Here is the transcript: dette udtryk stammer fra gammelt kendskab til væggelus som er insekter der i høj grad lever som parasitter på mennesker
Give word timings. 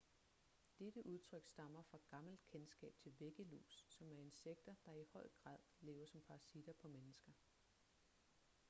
dette 0.79 1.01
udtryk 1.05 1.45
stammer 1.45 1.81
fra 1.83 1.97
gammelt 2.09 2.39
kendskab 2.51 2.93
til 2.99 3.13
væggelus 3.19 3.85
som 3.89 4.11
er 4.11 4.17
insekter 4.17 4.75
der 4.85 4.93
i 4.93 5.05
høj 5.13 5.29
grad 5.43 5.57
lever 5.81 6.05
som 6.05 6.21
parasitter 6.21 6.73
på 6.73 6.87
mennesker 6.87 7.31